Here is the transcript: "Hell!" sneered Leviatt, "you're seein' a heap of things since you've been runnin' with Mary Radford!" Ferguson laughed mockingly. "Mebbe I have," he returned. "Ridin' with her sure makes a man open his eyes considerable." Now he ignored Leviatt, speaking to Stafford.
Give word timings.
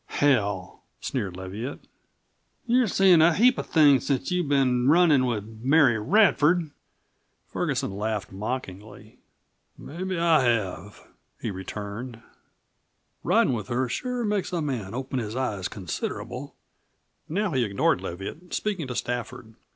"Hell!" 0.07 0.81
sneered 0.99 1.37
Leviatt, 1.37 1.81
"you're 2.65 2.87
seein' 2.87 3.21
a 3.21 3.35
heap 3.35 3.59
of 3.59 3.67
things 3.67 4.07
since 4.07 4.31
you've 4.31 4.49
been 4.49 4.87
runnin' 4.87 5.27
with 5.27 5.45
Mary 5.61 5.99
Radford!" 5.99 6.71
Ferguson 7.45 7.91
laughed 7.95 8.31
mockingly. 8.31 9.19
"Mebbe 9.77 10.13
I 10.13 10.41
have," 10.41 11.07
he 11.39 11.51
returned. 11.51 12.19
"Ridin' 13.23 13.53
with 13.53 13.67
her 13.67 13.87
sure 13.87 14.23
makes 14.23 14.51
a 14.51 14.59
man 14.59 14.95
open 14.95 15.19
his 15.19 15.35
eyes 15.35 15.67
considerable." 15.67 16.55
Now 17.29 17.51
he 17.51 17.63
ignored 17.63 18.01
Leviatt, 18.01 18.55
speaking 18.55 18.87
to 18.87 18.95
Stafford. 18.95 19.53